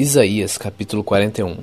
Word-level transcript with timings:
Isaías 0.00 0.56
capítulo 0.56 1.02
41 1.02 1.56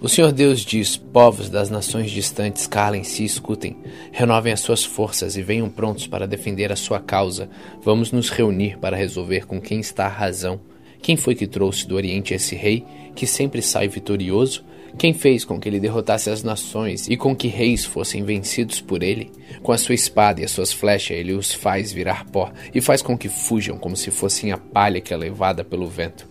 O 0.00 0.08
Senhor 0.08 0.30
Deus 0.30 0.60
diz: 0.60 0.96
Povos 0.96 1.50
das 1.50 1.68
nações 1.68 2.08
distantes, 2.08 2.68
calem-se 2.68 3.24
e 3.24 3.26
escutem, 3.26 3.76
renovem 4.12 4.52
as 4.52 4.60
suas 4.60 4.84
forças 4.84 5.36
e 5.36 5.42
venham 5.42 5.68
prontos 5.68 6.06
para 6.06 6.28
defender 6.28 6.70
a 6.70 6.76
sua 6.76 7.00
causa. 7.00 7.50
Vamos 7.82 8.12
nos 8.12 8.30
reunir 8.30 8.78
para 8.78 8.96
resolver 8.96 9.44
com 9.44 9.60
quem 9.60 9.80
está 9.80 10.06
a 10.06 10.08
razão. 10.08 10.60
Quem 11.02 11.16
foi 11.16 11.34
que 11.34 11.48
trouxe 11.48 11.84
do 11.84 11.96
Oriente 11.96 12.32
esse 12.32 12.54
rei, 12.54 12.84
que 13.12 13.26
sempre 13.26 13.60
sai 13.60 13.88
vitorioso? 13.88 14.64
Quem 14.96 15.12
fez 15.12 15.44
com 15.44 15.58
que 15.58 15.68
ele 15.68 15.80
derrotasse 15.80 16.30
as 16.30 16.44
nações 16.44 17.08
e 17.08 17.16
com 17.16 17.34
que 17.34 17.48
reis 17.48 17.84
fossem 17.84 18.22
vencidos 18.22 18.80
por 18.80 19.02
ele? 19.02 19.32
Com 19.64 19.72
a 19.72 19.78
sua 19.78 19.96
espada 19.96 20.40
e 20.40 20.44
as 20.44 20.52
suas 20.52 20.72
flechas, 20.72 21.16
ele 21.16 21.32
os 21.32 21.52
faz 21.52 21.92
virar 21.92 22.24
pó 22.26 22.52
e 22.72 22.80
faz 22.80 23.02
com 23.02 23.18
que 23.18 23.28
fujam 23.28 23.76
como 23.78 23.96
se 23.96 24.12
fossem 24.12 24.52
a 24.52 24.58
palha 24.58 25.00
que 25.00 25.12
é 25.12 25.16
levada 25.16 25.64
pelo 25.64 25.88
vento. 25.88 26.30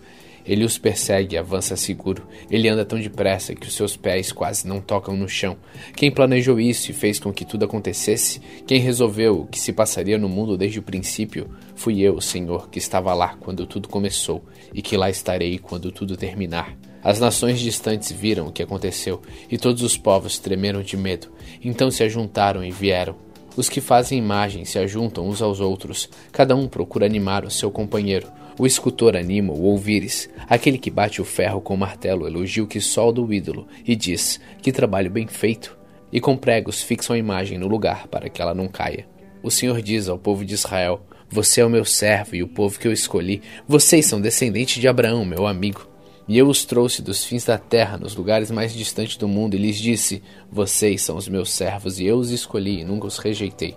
Ele 0.51 0.65
os 0.65 0.78
persegue 0.78 1.36
e 1.36 1.37
avança 1.37 1.78
seguro. 1.78 2.28
Ele 2.50 2.68
anda 2.68 2.83
tão 2.83 3.00
depressa 3.00 3.55
que 3.55 3.69
os 3.69 3.73
seus 3.73 3.96
pés 3.96 4.33
quase 4.33 4.68
não 4.68 4.82
tocam 4.82 5.15
no 5.15 5.29
chão. 5.29 5.55
Quem 5.96 6.11
planejou 6.11 6.60
isso 6.60 6.91
e 6.91 6.93
fez 6.93 7.21
com 7.21 7.32
que 7.32 7.46
tudo 7.46 7.64
acontecesse? 7.64 8.41
Quem 8.68 8.82
resolveu 8.82 9.39
o 9.39 9.47
que 9.47 9.57
se 9.57 9.71
passaria 9.71 10.18
no 10.18 10.27
mundo 10.27 10.57
desde 10.57 10.77
o 10.77 10.83
princípio? 10.83 11.50
Fui 11.74 12.01
eu, 12.01 12.19
Senhor, 12.19 12.69
que 12.69 12.79
estava 12.79 13.14
lá 13.14 13.37
quando 13.39 13.65
tudo 13.65 13.87
começou 13.87 14.43
e 14.74 14.82
que 14.82 14.97
lá 14.97 15.10
estarei 15.10 15.57
quando 15.57 15.89
tudo 15.89 16.18
terminar. 16.18 16.75
As 17.02 17.18
nações 17.18 17.57
distantes 17.57 18.11
viram 18.11 18.47
o 18.47 18.52
que 18.52 18.61
aconteceu 18.61 19.21
e 19.49 19.57
todos 19.57 19.82
os 19.82 19.97
povos 19.97 20.38
tremeram 20.38 20.83
de 20.83 20.97
medo. 20.97 21.29
Então 21.63 21.89
se 21.89 22.04
ajuntaram 22.04 22.61
e 22.61 22.71
vieram. 22.71 23.15
Os 23.55 23.69
que 23.69 23.79
fazem 23.79 24.18
imagens 24.18 24.68
se 24.68 24.79
ajuntam 24.79 25.29
uns 25.29 25.41
aos 25.41 25.61
outros, 25.61 26.10
cada 26.29 26.57
um 26.57 26.68
procura 26.68 27.05
animar 27.05 27.46
o 27.46 27.49
seu 27.49 27.71
companheiro. 27.71 28.27
O 28.60 28.65
escultor 28.65 29.15
anima 29.15 29.54
o 29.54 29.64
ouvires, 29.64 30.29
aquele 30.47 30.78
que 30.78 30.91
bate 30.91 31.21
o 31.21 31.25
ferro 31.25 31.61
com 31.61 31.73
o 31.73 31.78
martelo 31.78 32.27
elogia 32.27 32.63
o 32.63 32.67
que 32.67 32.81
solda 32.81 33.21
o 33.21 33.33
ídolo 33.33 33.67
e 33.85 33.95
diz: 33.95 34.39
Que 34.61 34.71
trabalho 34.71 35.09
bem 35.09 35.27
feito! 35.27 35.77
E 36.11 36.19
com 36.19 36.35
pregos 36.35 36.81
fixam 36.81 37.16
a 37.16 37.19
imagem 37.19 37.57
no 37.57 37.67
lugar 37.67 38.07
para 38.07 38.29
que 38.29 38.41
ela 38.41 38.53
não 38.53 38.67
caia. 38.67 39.07
O 39.41 39.49
Senhor 39.49 39.81
diz 39.81 40.09
ao 40.09 40.19
povo 40.19 40.45
de 40.45 40.53
Israel: 40.53 41.02
Você 41.29 41.61
é 41.61 41.66
o 41.66 41.69
meu 41.69 41.85
servo 41.85 42.35
e 42.35 42.44
o 42.44 42.47
povo 42.47 42.77
que 42.77 42.88
eu 42.88 42.91
escolhi. 42.91 43.41
Vocês 43.67 44.05
são 44.05 44.19
descendentes 44.19 44.81
de 44.81 44.88
Abraão, 44.88 45.23
meu 45.23 45.47
amigo. 45.47 45.88
E 46.27 46.38
eu 46.38 46.47
os 46.47 46.63
trouxe 46.63 47.02
dos 47.02 47.25
fins 47.25 47.45
da 47.45 47.57
terra, 47.57 47.97
nos 47.97 48.16
lugares 48.16 48.52
mais 48.52 48.73
distantes 48.73 49.17
do 49.17 49.27
mundo, 49.27 49.55
e 49.55 49.59
lhes 49.59 49.77
disse: 49.77 50.22
Vocês 50.52 51.02
são 51.02 51.17
os 51.17 51.27
meus 51.27 51.52
servos, 51.52 51.99
e 51.99 52.05
eu 52.05 52.17
os 52.17 52.29
escolhi 52.29 52.81
e 52.81 52.85
nunca 52.85 53.07
os 53.07 53.17
rejeitei. 53.17 53.75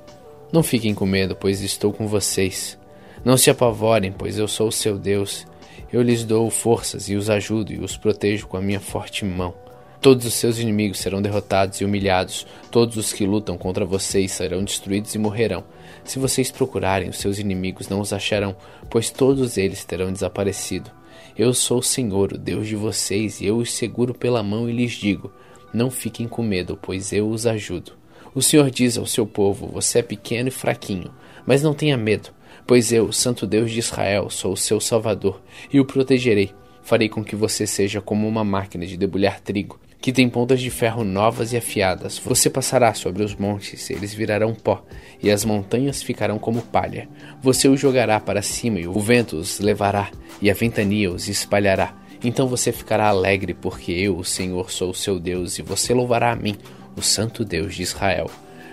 Não 0.53 0.63
fiquem 0.63 0.95
com 0.95 1.07
medo, 1.07 1.35
pois 1.35 1.63
estou 1.63 1.93
com 1.93 2.07
vocês. 2.07 2.79
Não 3.25 3.39
se 3.39 3.49
apavorem, 3.49 4.13
pois 4.13 4.37
eu 4.37 4.47
sou 4.47 4.69
o 4.69 4.73
seu 4.73 4.99
Deus. 4.99 5.47
Eu 5.91 6.03
lhes 6.03 6.25
dou 6.25 6.51
forças 6.51 7.09
e 7.09 7.15
os 7.15 7.31
ajudo 7.31 7.73
e 7.73 7.79
os 7.79 7.97
protejo 7.97 8.47
com 8.47 8.59
a 8.59 8.61
minha 8.61 8.81
forte 8.81 9.25
mão. 9.25 9.55
Todos 9.99 10.27
os 10.27 10.35
seus 10.35 10.59
inimigos 10.59 10.99
serão 10.99 11.23
derrotados 11.23 11.81
e 11.81 11.85
humilhados. 11.87 12.47
Todos 12.71 12.99
os 12.99 13.15
que 13.15 13.25
lutam 13.25 13.57
contra 13.57 13.87
vocês 13.87 14.33
serão 14.33 14.63
destruídos 14.63 15.15
e 15.15 15.19
morrerão. 15.19 15.65
Se 16.05 16.19
vocês 16.19 16.51
procurarem, 16.51 17.09
os 17.09 17.17
seus 17.17 17.39
inimigos 17.39 17.89
não 17.89 18.01
os 18.01 18.13
acharão, 18.13 18.55
pois 18.91 19.09
todos 19.09 19.57
eles 19.57 19.83
terão 19.87 20.13
desaparecido. 20.13 20.91
Eu 21.35 21.55
sou 21.55 21.79
o 21.79 21.83
Senhor, 21.83 22.35
o 22.35 22.39
Deus 22.39 22.69
de 22.69 22.77
vocês, 22.77 23.41
e 23.41 23.47
eu 23.47 23.57
os 23.57 23.73
seguro 23.73 24.13
pela 24.13 24.43
mão 24.43 24.69
e 24.69 24.73
lhes 24.73 24.93
digo: 24.93 25.33
Não 25.73 25.91
fiquem 25.91 26.29
com 26.29 26.43
medo, 26.43 26.79
pois 26.81 27.11
eu 27.11 27.27
os 27.27 27.47
ajudo. 27.47 27.93
O 28.35 28.43
Senhor 28.43 28.71
diz 28.71 28.99
ao 28.99 29.07
seu 29.07 29.27
povo: 29.27 29.67
Você 29.69 30.01
é 30.01 30.03
pequeno 30.03 30.49
e 30.49 30.53
fraquinho, 30.53 31.11
mas 31.47 31.63
não 31.63 31.73
tenha 31.73 31.97
medo, 31.97 32.29
pois 32.67 32.93
eu, 32.93 33.13
Santo 33.13 33.47
Deus 33.47 33.71
de 33.71 33.79
Israel, 33.79 34.31
sou 34.31 34.53
o 34.53 34.57
seu 34.57 34.81
Salvador 34.81 35.41
e 35.73 35.81
o 35.81 35.85
protegerei. 35.85 36.53
Farei 36.83 37.09
com 37.09 37.25
que 37.25 37.35
você 37.35 37.67
seja 37.67 38.01
como 38.01 38.29
uma 38.29 38.45
máquina 38.45 38.87
de 38.87 38.97
debulhar 38.97 39.41
trigo 39.41 39.81
que 40.05 40.13
tem 40.13 40.29
pontas 40.29 40.61
de 40.61 40.69
ferro 40.69 41.03
novas 41.03 41.55
e 41.55 41.57
afiadas. 41.57 42.19
Você 42.19 42.51
passará 42.51 42.93
sobre 42.93 43.23
os 43.23 43.35
montes, 43.35 43.89
eles 43.89 44.13
virarão 44.13 44.55
pó, 44.55 44.85
e 45.23 45.31
as 45.31 45.47
montanhas 45.47 46.03
ficarão 46.03 46.39
como 46.39 46.61
palha. 46.61 47.09
Você 47.41 47.69
os 47.69 47.81
jogará 47.81 48.21
para 48.21 48.43
cima, 48.43 48.79
e 48.79 48.87
o 48.87 49.01
vento 49.01 49.35
os 49.35 49.61
levará, 49.61 50.11
e 50.43 50.51
a 50.51 50.55
ventania 50.55 51.11
os 51.11 51.27
espalhará. 51.27 51.95
Então 52.23 52.47
você 52.47 52.71
ficará 52.71 53.09
alegre, 53.09 53.55
porque 53.55 53.93
eu, 53.93 54.19
o 54.19 54.25
Senhor, 54.27 54.71
sou 54.71 54.91
o 54.91 54.95
seu 54.95 55.19
Deus, 55.19 55.59
e 55.59 55.63
você 55.63 55.95
louvará 55.95 56.33
a 56.33 56.37
mim, 56.37 56.55
o 56.95 57.01
Santo 57.01 57.43
Deus 57.43 57.75
de 57.75 57.83
Israel. 57.83 58.31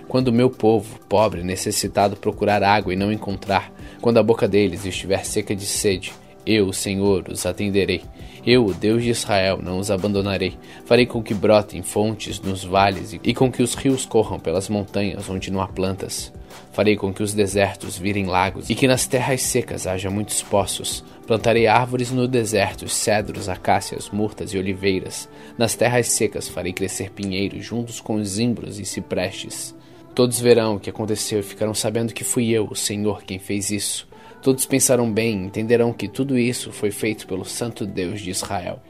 Quando 0.09 0.33
meu 0.33 0.49
povo, 0.49 0.99
pobre 1.07 1.43
necessitado, 1.43 2.17
procurar 2.17 2.61
água 2.61 2.91
e 2.91 2.97
não 2.97 3.09
encontrar, 3.09 3.71
quando 4.01 4.17
a 4.17 4.23
boca 4.23 4.47
deles 4.47 4.85
estiver 4.85 5.23
seca 5.23 5.55
de 5.55 5.65
sede, 5.65 6.11
eu, 6.45 6.73
Senhor, 6.73 7.29
os 7.29 7.45
atenderei. 7.45 8.01
Eu, 8.45 8.65
o 8.65 8.73
Deus 8.73 9.03
de 9.03 9.11
Israel, 9.11 9.59
não 9.61 9.77
os 9.77 9.91
abandonarei. 9.91 10.57
Farei 10.85 11.05
com 11.05 11.21
que 11.21 11.35
brotem 11.35 11.83
fontes 11.83 12.39
nos 12.39 12.63
vales 12.63 13.13
e 13.23 13.33
com 13.35 13.51
que 13.51 13.61
os 13.61 13.75
rios 13.75 14.03
corram 14.03 14.39
pelas 14.39 14.67
montanhas 14.67 15.29
onde 15.29 15.51
não 15.51 15.61
há 15.61 15.67
plantas. 15.67 16.33
Farei 16.73 16.95
com 16.95 17.13
que 17.13 17.21
os 17.21 17.35
desertos 17.35 17.97
virem 17.97 18.25
lagos 18.25 18.71
e 18.71 18.75
que 18.75 18.87
nas 18.87 19.05
terras 19.05 19.43
secas 19.43 19.85
haja 19.85 20.09
muitos 20.09 20.41
poços. 20.41 21.03
Plantarei 21.27 21.67
árvores 21.67 22.09
no 22.09 22.27
deserto, 22.27 22.89
cedros, 22.89 23.47
acácias, 23.47 24.09
murtas 24.09 24.51
e 24.51 24.57
oliveiras. 24.57 25.29
Nas 25.57 25.75
terras 25.75 26.07
secas 26.07 26.47
farei 26.49 26.73
crescer 26.73 27.11
pinheiros 27.11 27.63
juntos 27.63 28.01
com 28.01 28.23
zimbros 28.23 28.79
e 28.79 28.85
ciprestes. 28.85 29.75
Todos 30.13 30.39
verão 30.39 30.75
o 30.75 30.79
que 30.79 30.89
aconteceu 30.89 31.39
e 31.39 31.43
ficarão 31.43 31.73
sabendo 31.73 32.13
que 32.13 32.23
fui 32.23 32.49
eu, 32.49 32.67
o 32.69 32.75
Senhor, 32.75 33.23
quem 33.23 33.39
fez 33.39 33.71
isso. 33.71 34.07
Todos 34.41 34.65
pensarão 34.65 35.11
bem 35.11 35.45
entenderão 35.45 35.93
que 35.93 36.07
tudo 36.07 36.37
isso 36.37 36.71
foi 36.71 36.91
feito 36.91 37.27
pelo 37.27 37.45
Santo 37.45 37.85
Deus 37.85 38.19
de 38.19 38.31
Israel. 38.31 38.81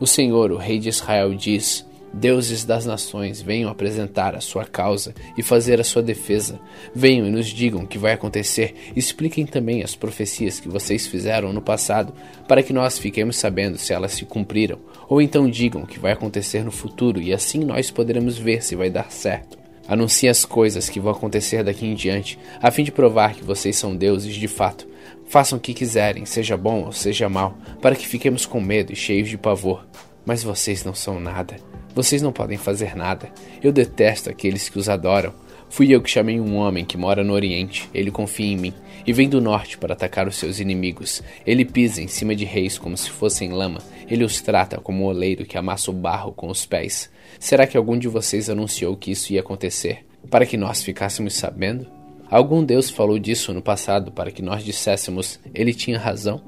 O 0.00 0.06
Senhor, 0.06 0.50
o 0.50 0.56
Rei 0.56 0.78
de 0.78 0.88
Israel, 0.88 1.34
diz: 1.34 1.84
Deuses 2.14 2.64
das 2.64 2.86
nações, 2.86 3.42
venham 3.42 3.70
apresentar 3.70 4.34
a 4.34 4.40
sua 4.40 4.64
causa 4.64 5.14
e 5.36 5.42
fazer 5.42 5.80
a 5.80 5.84
sua 5.84 6.02
defesa. 6.02 6.60
Venham 6.94 7.26
e 7.26 7.30
nos 7.30 7.48
digam 7.48 7.82
o 7.82 7.86
que 7.86 7.98
vai 7.98 8.12
acontecer. 8.12 8.74
Expliquem 8.96 9.44
também 9.44 9.82
as 9.82 9.94
profecias 9.94 10.58
que 10.58 10.68
vocês 10.68 11.06
fizeram 11.06 11.52
no 11.52 11.62
passado, 11.62 12.14
para 12.46 12.62
que 12.62 12.72
nós 12.72 12.98
fiquemos 12.98 13.36
sabendo 13.36 13.76
se 13.76 13.92
elas 13.92 14.12
se 14.12 14.24
cumpriram. 14.24 14.78
Ou 15.08 15.20
então 15.20 15.50
digam 15.50 15.82
o 15.82 15.86
que 15.86 15.98
vai 15.98 16.12
acontecer 16.12 16.64
no 16.64 16.72
futuro 16.72 17.20
e 17.20 17.32
assim 17.32 17.60
nós 17.60 17.90
poderemos 17.90 18.38
ver 18.38 18.62
se 18.62 18.76
vai 18.76 18.88
dar 18.88 19.10
certo. 19.10 19.61
Anuncie 19.88 20.28
as 20.28 20.44
coisas 20.44 20.88
que 20.88 21.00
vão 21.00 21.12
acontecer 21.12 21.64
daqui 21.64 21.86
em 21.86 21.94
diante, 21.94 22.38
a 22.60 22.70
fim 22.70 22.84
de 22.84 22.92
provar 22.92 23.34
que 23.34 23.44
vocês 23.44 23.76
são 23.76 23.96
deuses 23.96 24.34
de 24.34 24.48
fato. 24.48 24.86
Façam 25.26 25.58
o 25.58 25.60
que 25.60 25.74
quiserem, 25.74 26.24
seja 26.24 26.56
bom 26.56 26.84
ou 26.84 26.92
seja 26.92 27.28
mal, 27.28 27.56
para 27.80 27.96
que 27.96 28.06
fiquemos 28.06 28.46
com 28.46 28.60
medo 28.60 28.92
e 28.92 28.96
cheios 28.96 29.28
de 29.28 29.38
pavor. 29.38 29.86
Mas 30.24 30.42
vocês 30.42 30.84
não 30.84 30.94
são 30.94 31.18
nada. 31.18 31.56
Vocês 31.94 32.22
não 32.22 32.32
podem 32.32 32.56
fazer 32.56 32.96
nada. 32.96 33.30
Eu 33.62 33.72
detesto 33.72 34.30
aqueles 34.30 34.68
que 34.68 34.78
os 34.78 34.88
adoram. 34.88 35.34
Fui 35.68 35.92
eu 35.94 36.02
que 36.02 36.10
chamei 36.10 36.38
um 36.38 36.56
homem 36.56 36.84
que 36.84 36.96
mora 36.98 37.24
no 37.24 37.32
Oriente. 37.32 37.88
Ele 37.92 38.10
confia 38.10 38.46
em 38.46 38.56
mim 38.56 38.74
e 39.06 39.12
vem 39.12 39.28
do 39.28 39.40
norte 39.40 39.78
para 39.78 39.94
atacar 39.94 40.28
os 40.28 40.36
seus 40.36 40.60
inimigos. 40.60 41.22
Ele 41.46 41.64
pisa 41.64 42.00
em 42.00 42.08
cima 42.08 42.36
de 42.36 42.44
reis 42.44 42.78
como 42.78 42.96
se 42.96 43.10
fossem 43.10 43.50
lama. 43.52 43.80
Ele 44.08 44.24
os 44.24 44.40
trata 44.40 44.78
como 44.78 45.04
um 45.04 45.06
oleiro 45.06 45.44
que 45.44 45.58
amassa 45.58 45.90
o 45.90 45.94
barro 45.94 46.32
com 46.32 46.48
os 46.48 46.64
pés. 46.64 47.10
Será 47.42 47.66
que 47.66 47.76
algum 47.76 47.98
de 47.98 48.06
vocês 48.06 48.48
anunciou 48.48 48.96
que 48.96 49.10
isso 49.10 49.32
ia 49.32 49.40
acontecer 49.40 50.06
para 50.30 50.46
que 50.46 50.56
nós 50.56 50.80
ficássemos 50.80 51.34
sabendo? 51.34 51.88
Algum 52.30 52.62
Deus 52.62 52.88
falou 52.88 53.18
disso 53.18 53.52
no 53.52 53.60
passado 53.60 54.12
para 54.12 54.30
que 54.30 54.40
nós 54.40 54.64
disséssemos 54.64 55.40
ele 55.52 55.74
tinha 55.74 55.98
razão? 55.98 56.40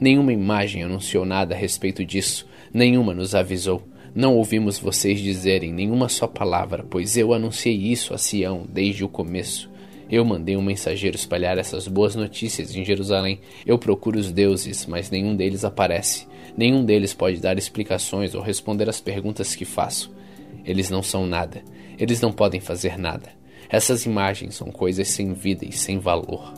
Nenhuma 0.00 0.32
imagem 0.32 0.82
anunciou 0.82 1.26
nada 1.26 1.54
a 1.54 1.58
respeito 1.58 2.02
disso, 2.02 2.48
nenhuma 2.72 3.12
nos 3.12 3.34
avisou. 3.34 3.86
Não 4.14 4.36
ouvimos 4.36 4.78
vocês 4.78 5.20
dizerem 5.20 5.70
nenhuma 5.70 6.08
só 6.08 6.26
palavra, 6.26 6.82
pois 6.88 7.14
eu 7.18 7.34
anunciei 7.34 7.76
isso 7.76 8.14
a 8.14 8.18
Sião 8.18 8.66
desde 8.66 9.04
o 9.04 9.08
começo. 9.08 9.70
Eu 10.10 10.24
mandei 10.24 10.56
um 10.56 10.62
mensageiro 10.62 11.14
espalhar 11.14 11.58
essas 11.58 11.86
boas 11.86 12.16
notícias 12.16 12.74
em 12.74 12.86
Jerusalém. 12.86 13.38
Eu 13.66 13.78
procuro 13.78 14.18
os 14.18 14.32
deuses, 14.32 14.86
mas 14.86 15.10
nenhum 15.10 15.36
deles 15.36 15.62
aparece. 15.62 16.26
Nenhum 16.56 16.86
deles 16.86 17.12
pode 17.12 17.36
dar 17.36 17.58
explicações 17.58 18.34
ou 18.34 18.40
responder 18.40 18.88
às 18.88 18.98
perguntas 18.98 19.54
que 19.54 19.66
faço. 19.66 20.16
Eles 20.64 20.90
não 20.90 21.02
são 21.02 21.26
nada. 21.26 21.62
Eles 21.98 22.20
não 22.20 22.32
podem 22.32 22.60
fazer 22.60 22.98
nada. 22.98 23.30
Essas 23.68 24.06
imagens 24.06 24.54
são 24.54 24.70
coisas 24.70 25.08
sem 25.08 25.32
vida 25.34 25.64
e 25.64 25.72
sem 25.72 25.98
valor. 25.98 26.52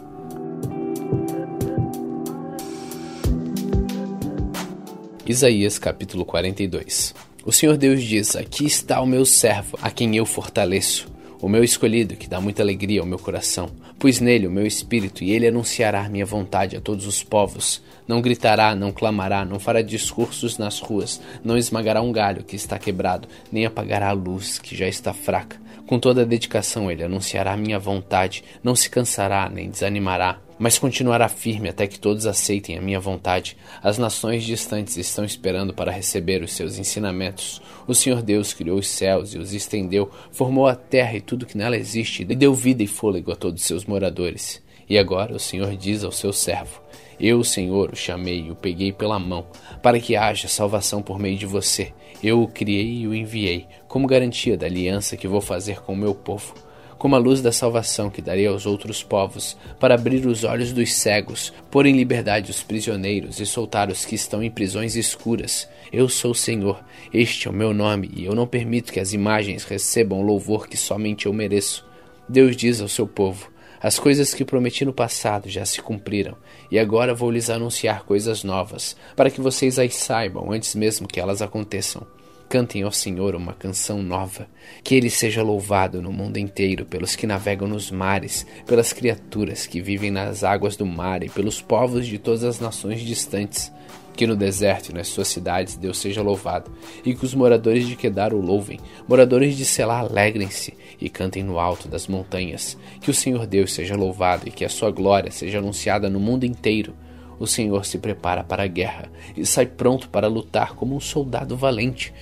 Isaías 5.27 5.79
capítulo 5.79 6.25
42 6.25 7.15
O 7.45 7.53
Senhor 7.53 7.77
Deus 7.77 8.03
diz: 8.03 8.35
Aqui 8.35 8.67
está 8.67 9.01
o 9.01 9.07
meu 9.07 9.25
servo, 9.25 9.79
a 9.81 9.91
quem 9.91 10.17
eu 10.17 10.27
fortaleço, 10.27 11.07
o 11.41 11.49
meu 11.49 11.65
escolhido, 11.65 12.17
que 12.17 12.29
dá 12.29 12.41
muita 12.41 12.63
alegria 12.63 13.01
ao 13.01 13.07
meu 13.07 13.19
coração. 13.19 13.71
Pus 13.99 14.21
nele 14.21 14.47
o 14.47 14.51
meu 14.51 14.67
espírito, 14.67 15.25
e 15.25 15.31
ele 15.31 15.47
anunciará 15.47 16.09
minha 16.09 16.27
vontade 16.27 16.77
a 16.77 16.81
todos 16.81 17.07
os 17.07 17.23
povos. 17.23 17.83
Não 18.07 18.21
gritará, 18.21 18.75
não 18.75 18.93
clamará, 18.93 19.45
não 19.45 19.59
fará 19.59 19.83
discursos 19.83 20.59
nas 20.59 20.81
ruas, 20.81 21.21
não 21.45 21.57
esmagará 21.57 22.03
um 22.03 22.13
galho 22.13 22.45
que 22.45 22.57
está 22.57 22.79
quebrado, 22.79 23.29
nem 23.53 23.67
apagará 23.67 24.11
a 24.11 24.13
luz 24.13 24.59
que 24.59 24.77
já 24.77 24.89
está 24.89 25.13
fraca 25.13 25.61
com 25.91 25.99
toda 25.99 26.23
a 26.23 26.25
dedicação 26.25 26.89
ele 26.89 27.03
anunciará 27.03 27.57
minha 27.57 27.77
vontade, 27.77 28.45
não 28.63 28.77
se 28.77 28.89
cansará 28.89 29.51
nem 29.51 29.69
desanimará. 29.69 30.39
Mas 30.61 30.79
continuará 30.79 31.27
firme 31.27 31.71
até 31.71 31.87
que 31.87 31.99
todos 31.99 32.27
aceitem 32.27 32.77
a 32.77 32.83
minha 32.83 33.01
vontade. 33.01 33.57
As 33.83 33.97
nações 33.97 34.45
distantes 34.45 34.99
estão 34.99 35.25
esperando 35.25 35.73
para 35.73 35.91
receber 35.91 36.43
os 36.43 36.53
seus 36.53 36.77
ensinamentos. 36.77 37.63
O 37.89 37.95
Senhor 37.95 38.21
Deus 38.21 38.53
criou 38.53 38.79
os 38.79 38.87
céus 38.87 39.33
e 39.33 39.39
os 39.39 39.55
estendeu, 39.55 40.11
formou 40.31 40.67
a 40.67 40.75
terra 40.75 41.17
e 41.17 41.21
tudo 41.23 41.47
que 41.47 41.57
nela 41.57 41.79
existe, 41.79 42.27
e 42.29 42.37
deu 42.37 42.53
vida 42.53 42.83
e 42.83 42.87
fôlego 42.87 43.33
a 43.33 43.37
todos 43.37 43.63
seus 43.63 43.87
moradores. 43.87 44.63
E 44.87 44.99
agora 44.99 45.35
o 45.35 45.41
Senhor 45.41 45.75
diz 45.79 46.05
ao 46.05 46.13
seu 46.13 46.31
servo: 46.31 46.83
Eu, 47.19 47.43
Senhor, 47.43 47.93
o 47.93 47.97
chamei 47.97 48.43
e 48.43 48.51
o 48.51 48.55
peguei 48.55 48.93
pela 48.93 49.19
mão, 49.19 49.47
para 49.83 49.99
que 49.99 50.15
haja 50.15 50.47
salvação 50.47 51.01
por 51.01 51.19
meio 51.19 51.39
de 51.39 51.47
você. 51.47 51.91
Eu 52.23 52.43
o 52.43 52.49
criei 52.49 52.99
e 52.99 53.09
o 53.09 53.15
enviei, 53.15 53.67
como 53.89 54.07
garantia 54.07 54.59
da 54.59 54.67
aliança 54.67 55.17
que 55.17 55.27
vou 55.27 55.41
fazer 55.41 55.81
com 55.81 55.95
o 55.95 55.97
meu 55.97 56.15
povo 56.15 56.53
como 57.01 57.17
a 57.17 57.19
luz 57.19 57.41
da 57.41 57.51
salvação 57.51 58.11
que 58.11 58.21
darei 58.21 58.47
aos 58.47 58.67
outros 58.67 59.03
povos, 59.03 59.57
para 59.79 59.95
abrir 59.95 60.27
os 60.27 60.45
olhos 60.45 60.71
dos 60.71 60.93
cegos, 60.93 61.51
pôr 61.71 61.87
em 61.87 61.97
liberdade 61.97 62.51
os 62.51 62.63
prisioneiros 62.63 63.41
e 63.41 63.47
soltar 63.47 63.89
os 63.89 64.05
que 64.05 64.15
estão 64.15 64.43
em 64.43 64.51
prisões 64.51 64.97
escuras. 64.97 65.67
Eu 65.91 66.11
sou 66.11 66.33
o 66.33 66.35
Senhor, 66.35 66.85
este 67.11 67.49
é 67.49 67.51
o 67.51 67.55
meu 67.55 67.73
nome, 67.73 68.11
e 68.15 68.27
eu 68.27 68.35
não 68.35 68.47
permito 68.47 68.93
que 68.93 69.01
as 69.01 69.15
imagens 69.15 69.65
recebam 69.65 70.21
o 70.21 70.23
louvor 70.23 70.69
que 70.69 70.77
somente 70.77 71.25
eu 71.25 71.33
mereço. 71.33 71.87
Deus 72.29 72.55
diz 72.55 72.83
ao 72.83 72.89
seu 72.89 73.09
povo: 73.09 73.51
As 73.81 73.99
coisas 73.99 74.35
que 74.35 74.45
prometi 74.45 74.85
no 74.85 74.93
passado 74.93 75.49
já 75.49 75.65
se 75.65 75.81
cumpriram, 75.81 76.37
e 76.71 76.79
agora 76.79 77.15
vou 77.15 77.31
lhes 77.31 77.49
anunciar 77.49 78.05
coisas 78.05 78.45
novas, 78.45 78.95
para 79.17 79.31
que 79.31 79.41
vocês 79.41 79.79
as 79.79 79.95
saibam 79.95 80.53
antes 80.53 80.75
mesmo 80.75 81.09
que 81.09 81.19
elas 81.19 81.41
aconteçam. 81.41 82.07
Cantem 82.51 82.83
ao 82.83 82.91
Senhor 82.91 83.37
uma 83.37 83.53
canção 83.53 84.03
nova. 84.03 84.49
Que 84.83 84.97
ele 84.97 85.09
seja 85.09 85.41
louvado 85.41 86.03
no 86.03 86.13
mundo 86.13 86.37
inteiro, 86.37 86.85
pelos 86.85 87.15
que 87.15 87.25
navegam 87.25 87.69
nos 87.69 87.93
mares, 87.93 88.45
pelas 88.67 88.93
criaturas 88.93 89.69
que 89.69 89.81
vivem 89.81 90.11
nas 90.11 90.43
águas 90.43 90.75
do 90.75 90.85
mar 90.85 91.23
e 91.23 91.29
pelos 91.29 91.63
povos 91.63 92.09
de 92.09 92.19
todas 92.19 92.43
as 92.43 92.59
nações 92.59 93.03
distantes. 93.03 93.71
Que 94.17 94.27
no 94.27 94.35
deserto 94.35 94.89
e 94.89 94.93
nas 94.93 95.07
suas 95.07 95.29
cidades 95.29 95.77
Deus 95.77 95.99
seja 95.99 96.23
louvado, 96.23 96.73
e 97.05 97.15
que 97.15 97.25
os 97.25 97.35
moradores 97.35 97.87
de 97.87 97.95
Quedar 97.95 98.35
o 98.35 98.41
louvem, 98.41 98.81
moradores 99.07 99.57
de 99.57 99.65
Selá 99.65 100.01
alegrem-se 100.01 100.75
e 101.01 101.09
cantem 101.09 101.45
no 101.45 101.57
alto 101.57 101.87
das 101.87 102.09
montanhas. 102.09 102.77
Que 103.01 103.13
o 103.13 103.15
Senhor 103.15 103.47
Deus 103.47 103.73
seja 103.73 103.95
louvado 103.95 104.49
e 104.49 104.51
que 104.51 104.65
a 104.65 104.69
sua 104.69 104.91
glória 104.91 105.31
seja 105.31 105.59
anunciada 105.59 106.11
no 106.11 106.19
mundo 106.19 106.45
inteiro. 106.45 106.97
O 107.39 107.47
Senhor 107.47 107.87
se 107.87 107.97
prepara 107.97 108.45
para 108.45 108.65
a 108.65 108.67
guerra 108.67 109.11
e 109.35 109.47
sai 109.47 109.65
pronto 109.65 110.11
para 110.11 110.27
lutar 110.27 110.75
como 110.75 110.95
um 110.97 111.01
soldado 111.01 111.57
valente. 111.57 112.13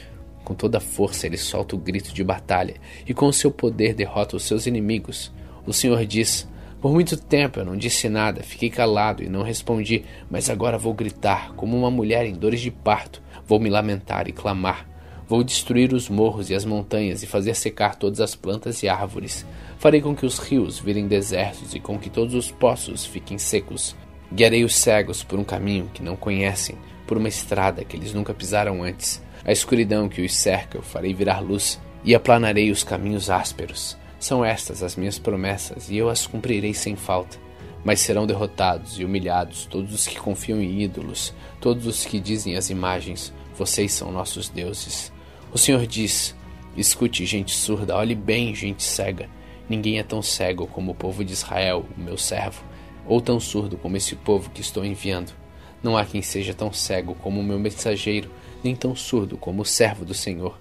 Com 0.48 0.54
toda 0.54 0.78
a 0.78 0.80
força 0.80 1.26
ele 1.26 1.36
solta 1.36 1.76
o 1.76 1.78
grito 1.78 2.10
de 2.14 2.24
batalha 2.24 2.76
e 3.06 3.12
com 3.12 3.30
seu 3.30 3.50
poder 3.50 3.92
derrota 3.92 4.34
os 4.34 4.44
seus 4.44 4.66
inimigos. 4.66 5.30
O 5.66 5.74
Senhor 5.74 6.06
diz: 6.06 6.48
Por 6.80 6.90
muito 6.90 7.18
tempo 7.18 7.60
eu 7.60 7.66
não 7.66 7.76
disse 7.76 8.08
nada, 8.08 8.42
fiquei 8.42 8.70
calado 8.70 9.22
e 9.22 9.28
não 9.28 9.42
respondi, 9.42 10.06
mas 10.30 10.48
agora 10.48 10.78
vou 10.78 10.94
gritar, 10.94 11.52
como 11.52 11.76
uma 11.76 11.90
mulher 11.90 12.24
em 12.24 12.32
dores 12.32 12.62
de 12.62 12.70
parto. 12.70 13.20
Vou 13.46 13.60
me 13.60 13.68
lamentar 13.68 14.26
e 14.26 14.32
clamar. 14.32 14.88
Vou 15.28 15.44
destruir 15.44 15.92
os 15.92 16.08
morros 16.08 16.48
e 16.48 16.54
as 16.54 16.64
montanhas 16.64 17.22
e 17.22 17.26
fazer 17.26 17.54
secar 17.54 17.96
todas 17.96 18.18
as 18.18 18.34
plantas 18.34 18.82
e 18.82 18.88
árvores. 18.88 19.44
Farei 19.78 20.00
com 20.00 20.16
que 20.16 20.24
os 20.24 20.38
rios 20.38 20.78
virem 20.78 21.06
desertos 21.06 21.74
e 21.74 21.78
com 21.78 21.98
que 21.98 22.08
todos 22.08 22.32
os 22.32 22.50
poços 22.50 23.04
fiquem 23.04 23.36
secos. 23.36 23.94
Guiarei 24.32 24.64
os 24.64 24.74
cegos 24.74 25.22
por 25.22 25.38
um 25.38 25.44
caminho 25.44 25.90
que 25.92 26.02
não 26.02 26.16
conhecem, 26.16 26.76
por 27.06 27.18
uma 27.18 27.28
estrada 27.28 27.84
que 27.84 27.94
eles 27.94 28.14
nunca 28.14 28.32
pisaram 28.32 28.82
antes. 28.82 29.27
A 29.48 29.52
escuridão 29.52 30.10
que 30.10 30.20
os 30.20 30.36
cerca 30.36 30.76
eu 30.76 30.82
farei 30.82 31.14
virar 31.14 31.40
luz 31.40 31.80
e 32.04 32.14
aplanarei 32.14 32.70
os 32.70 32.84
caminhos 32.84 33.30
ásperos. 33.30 33.96
São 34.20 34.44
estas 34.44 34.82
as 34.82 34.94
minhas 34.94 35.18
promessas 35.18 35.88
e 35.88 35.96
eu 35.96 36.10
as 36.10 36.26
cumprirei 36.26 36.74
sem 36.74 36.94
falta. 36.94 37.38
Mas 37.82 38.00
serão 38.00 38.26
derrotados 38.26 39.00
e 39.00 39.06
humilhados 39.06 39.64
todos 39.64 39.94
os 39.94 40.06
que 40.06 40.20
confiam 40.20 40.60
em 40.60 40.82
ídolos, 40.82 41.32
todos 41.62 41.86
os 41.86 42.04
que 42.04 42.20
dizem 42.20 42.56
as 42.56 42.68
imagens: 42.68 43.32
Vocês 43.56 43.90
são 43.90 44.12
nossos 44.12 44.50
deuses. 44.50 45.10
O 45.50 45.56
Senhor 45.56 45.86
diz: 45.86 46.36
Escute, 46.76 47.24
gente 47.24 47.54
surda, 47.54 47.96
olhe 47.96 48.14
bem, 48.14 48.54
gente 48.54 48.82
cega. 48.82 49.30
Ninguém 49.66 49.98
é 49.98 50.02
tão 50.02 50.20
cego 50.20 50.66
como 50.66 50.92
o 50.92 50.94
povo 50.94 51.24
de 51.24 51.32
Israel, 51.32 51.86
o 51.96 51.98
meu 51.98 52.18
servo, 52.18 52.62
ou 53.06 53.18
tão 53.18 53.40
surdo 53.40 53.78
como 53.78 53.96
esse 53.96 54.14
povo 54.14 54.50
que 54.50 54.60
estou 54.60 54.84
enviando. 54.84 55.32
Não 55.82 55.96
há 55.96 56.04
quem 56.04 56.20
seja 56.20 56.52
tão 56.52 56.70
cego 56.70 57.14
como 57.14 57.40
o 57.40 57.44
meu 57.44 57.58
mensageiro, 57.58 58.28
nem 58.62 58.74
tão 58.74 58.94
surdo 58.94 59.36
como 59.36 59.62
o 59.62 59.66
servo 59.66 60.04
do 60.04 60.14
Senhor. 60.14 60.58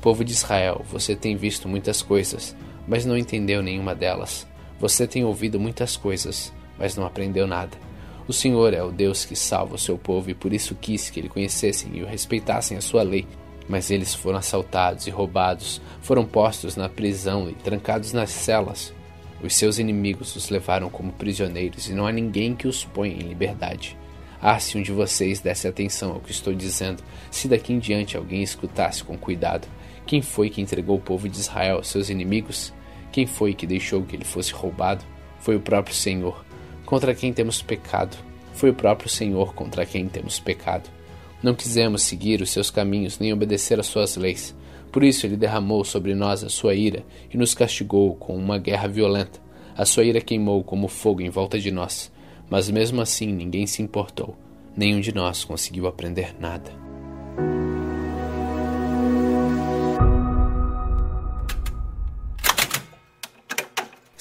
Povo 0.00 0.24
de 0.24 0.32
Israel, 0.32 0.84
você 0.90 1.14
tem 1.14 1.36
visto 1.36 1.68
muitas 1.68 2.02
coisas, 2.02 2.56
mas 2.88 3.04
não 3.04 3.16
entendeu 3.16 3.62
nenhuma 3.62 3.94
delas. 3.94 4.46
Você 4.78 5.06
tem 5.06 5.24
ouvido 5.24 5.60
muitas 5.60 5.96
coisas, 5.96 6.52
mas 6.78 6.96
não 6.96 7.04
aprendeu 7.04 7.46
nada. 7.46 7.76
O 8.26 8.32
Senhor 8.32 8.72
é 8.72 8.82
o 8.82 8.90
Deus 8.90 9.24
que 9.24 9.36
salva 9.36 9.74
o 9.74 9.78
seu 9.78 9.98
povo 9.98 10.30
e 10.30 10.34
por 10.34 10.52
isso 10.52 10.74
quis 10.74 11.10
que 11.10 11.20
ele 11.20 11.28
conhecessem 11.28 11.90
e 11.94 12.02
o 12.02 12.06
respeitassem 12.06 12.76
a 12.76 12.80
sua 12.80 13.02
lei. 13.02 13.26
Mas 13.68 13.90
eles 13.90 14.14
foram 14.14 14.38
assaltados 14.38 15.06
e 15.06 15.10
roubados, 15.10 15.80
foram 16.00 16.24
postos 16.24 16.76
na 16.76 16.88
prisão 16.88 17.50
e 17.50 17.54
trancados 17.54 18.12
nas 18.12 18.30
celas. 18.30 18.94
Os 19.42 19.54
seus 19.54 19.78
inimigos 19.78 20.34
os 20.36 20.48
levaram 20.48 20.88
como 20.88 21.12
prisioneiros 21.12 21.88
e 21.88 21.92
não 21.92 22.06
há 22.06 22.12
ninguém 22.12 22.54
que 22.54 22.68
os 22.68 22.84
ponha 22.84 23.14
em 23.14 23.28
liberdade. 23.28 23.98
Ah, 24.42 24.58
se 24.58 24.78
um 24.78 24.82
de 24.82 24.90
vocês 24.90 25.40
desse 25.40 25.68
atenção 25.68 26.12
ao 26.12 26.20
que 26.20 26.30
estou 26.30 26.54
dizendo, 26.54 27.02
se 27.30 27.46
daqui 27.46 27.74
em 27.74 27.78
diante 27.78 28.16
alguém 28.16 28.42
escutasse 28.42 29.04
com 29.04 29.16
cuidado, 29.18 29.68
quem 30.06 30.22
foi 30.22 30.48
que 30.48 30.62
entregou 30.62 30.96
o 30.96 31.00
povo 31.00 31.28
de 31.28 31.38
Israel 31.38 31.76
aos 31.76 31.88
seus 31.88 32.08
inimigos? 32.08 32.72
Quem 33.12 33.26
foi 33.26 33.52
que 33.52 33.66
deixou 33.66 34.02
que 34.02 34.16
ele 34.16 34.24
fosse 34.24 34.52
roubado? 34.52 35.04
Foi 35.40 35.56
o 35.56 35.60
próprio 35.60 35.94
Senhor. 35.94 36.42
Contra 36.86 37.14
quem 37.14 37.34
temos 37.34 37.60
pecado? 37.60 38.16
Foi 38.54 38.70
o 38.70 38.74
próprio 38.74 39.10
Senhor 39.10 39.54
contra 39.54 39.84
quem 39.84 40.08
temos 40.08 40.40
pecado. 40.40 40.88
Não 41.42 41.54
quisemos 41.54 42.02
seguir 42.02 42.40
os 42.40 42.50
seus 42.50 42.70
caminhos 42.70 43.18
nem 43.18 43.32
obedecer 43.32 43.78
às 43.78 43.86
suas 43.86 44.16
leis. 44.16 44.56
Por 44.90 45.04
isso 45.04 45.26
ele 45.26 45.36
derramou 45.36 45.84
sobre 45.84 46.14
nós 46.14 46.42
a 46.42 46.48
sua 46.48 46.74
ira 46.74 47.04
e 47.32 47.36
nos 47.36 47.54
castigou 47.54 48.16
com 48.16 48.34
uma 48.36 48.58
guerra 48.58 48.88
violenta. 48.88 49.38
A 49.76 49.84
sua 49.84 50.04
ira 50.04 50.20
queimou 50.20 50.64
como 50.64 50.88
fogo 50.88 51.20
em 51.20 51.30
volta 51.30 51.58
de 51.58 51.70
nós 51.70 52.10
mas 52.50 52.68
mesmo 52.68 53.00
assim 53.00 53.32
ninguém 53.32 53.66
se 53.66 53.80
importou. 53.80 54.36
Nenhum 54.76 55.00
de 55.00 55.14
nós 55.14 55.44
conseguiu 55.44 55.86
aprender 55.86 56.34
nada. 56.38 56.72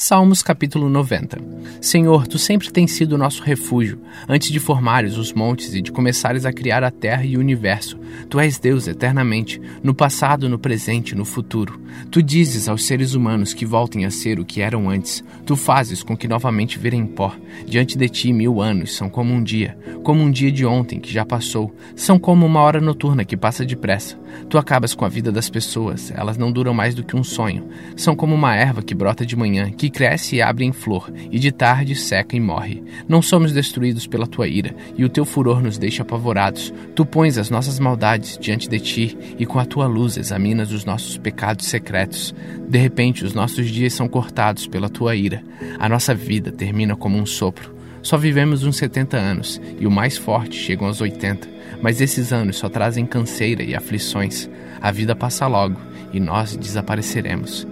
Salmos 0.02 0.42
capítulo 0.42 0.90
90 0.90 1.42
Senhor, 1.82 2.26
tu 2.26 2.38
sempre 2.38 2.72
tens 2.72 2.92
sido 2.92 3.18
nosso 3.18 3.44
refúgio, 3.44 4.02
antes 4.30 4.50
de 4.50 4.60
formares 4.60 5.18
os 5.18 5.34
montes 5.34 5.74
e 5.74 5.82
de 5.82 5.92
começares 5.92 6.46
a 6.46 6.54
criar 6.54 6.86
a 6.86 6.92
terra 6.92 7.26
e 7.26 7.36
o 7.36 7.40
universo. 7.40 8.00
Tu 8.30 8.40
és 8.40 8.60
Deus 8.60 8.88
eternamente, 8.88 9.62
no 9.84 9.94
passado, 9.94 10.50
no 10.50 10.58
presente 10.58 11.16
no 11.16 11.26
futuro. 11.26 11.80
Tu 12.12 12.22
dizes 12.22 12.68
aos 12.68 12.86
seres 12.86 13.14
humanos 13.14 13.54
que 13.54 13.66
voltem 13.66 14.06
a 14.06 14.12
ser 14.12 14.40
o 14.40 14.46
que 14.46 14.62
eram 14.62 14.90
antes. 14.90 15.24
Tu 15.46 15.56
fazes 15.56 16.04
com 16.04 16.18
que 16.18 16.28
novamente 16.28 16.78
virem 16.78 17.06
pó. 17.06 17.34
Diante 17.66 17.98
de 17.98 18.10
ti, 18.10 18.34
mil 18.34 18.62
anos 18.62 18.96
são 18.96 19.10
como 19.10 19.34
um 19.34 19.44
dia, 19.44 19.78
como 20.04 20.22
um 20.22 20.32
dia 20.32 20.52
de 20.52 20.66
ontem 20.66 21.00
que 21.00 21.12
já 21.12 21.26
passou. 21.26 21.74
São 21.96 22.20
como 22.20 22.46
uma 22.46 22.62
hora 22.62 22.82
noturna 22.82 23.26
que 23.26 23.38
passa 23.38 23.66
depressa. 23.66 24.18
Tu 24.50 24.58
acabas 24.58 24.94
com 24.94 25.06
a 25.06 25.10
vida 25.10 25.32
das 25.32 25.50
pessoas, 25.50 26.12
elas 26.12 26.38
não 26.38 26.52
duram 26.52 26.74
mais 26.74 26.94
do 26.94 27.04
que 27.04 27.16
um 27.16 27.24
sonho. 27.24 27.68
São 27.96 28.16
como 28.16 28.36
uma 28.36 28.56
erva 28.56 28.82
que 28.82 28.94
brota 28.94 29.26
de 29.26 29.36
manhã, 29.36 29.72
que 29.72 29.89
cresce 29.90 30.36
e 30.36 30.42
abre 30.42 30.66
em 30.66 30.72
flor, 30.72 31.12
e 31.32 31.40
de 31.40 31.52
tarde 31.52 31.96
seca 31.96 32.36
e 32.36 32.40
morre. 32.40 32.84
Não 33.08 33.22
somos 33.22 33.52
destruídos 33.52 34.08
pela 34.08 34.28
tua 34.28 34.48
ira, 34.48 34.76
e 34.98 35.06
o 35.06 35.10
teu 35.10 35.26
furor 35.26 35.62
nos 35.62 35.78
deixa 35.78 36.04
apavorados. 36.04 36.74
Tu 36.96 37.06
pões 37.06 37.38
as 37.38 37.50
nossas 37.50 37.80
maldades 37.80 38.38
diante 38.38 38.68
de 38.68 38.80
ti, 38.80 39.18
e 39.38 39.46
com 39.46 39.60
a 39.60 39.66
tua 39.66 39.88
luz 39.88 40.18
examinas 40.18 40.72
os 40.72 40.86
nossos 40.86 41.18
pecados 41.18 41.68
secretos. 41.68 42.34
De 42.68 42.78
repente, 42.78 43.24
os 43.24 43.34
nossos 43.34 43.70
dias 43.70 43.94
são 43.94 44.08
cortados 44.08 44.68
pela 44.68 44.90
tua 44.90 45.16
ira. 45.16 45.44
A 45.80 45.88
nossa 45.88 46.14
vida 46.14 46.52
termina 46.52 46.96
como 46.96 47.18
um 47.18 47.26
sopro. 47.26 47.76
Só 48.02 48.18
vivemos 48.18 48.64
uns 48.64 48.78
70 48.78 49.18
anos, 49.18 49.62
e 49.80 49.86
o 49.86 49.92
mais 49.92 50.18
forte 50.18 50.56
chegam 50.56 50.88
aos 50.88 51.02
80. 51.02 51.48
Mas 51.82 52.02
esses 52.02 52.32
anos 52.32 52.58
só 52.58 52.70
trazem 52.70 53.06
canseira 53.06 53.64
e 53.64 53.76
aflições. 53.76 54.50
A 54.82 54.92
vida 54.92 55.16
passa 55.16 55.48
logo, 55.48 55.80
e 56.14 56.20
nós 56.20 56.56
desapareceremos. 56.56 57.68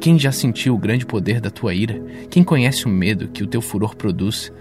Quem 0.00 0.18
já 0.18 0.30
sentiu 0.30 0.74
o 0.74 0.78
grande 0.78 1.04
poder 1.04 1.40
da 1.40 1.50
tua 1.50 1.74
ira? 1.74 2.00
Quem 2.30 2.44
conhece 2.44 2.86
o 2.86 2.88
medo 2.88 3.28
que 3.28 3.42
o 3.42 3.46
teu 3.46 3.60
furor 3.60 3.96
produz? 3.96 4.52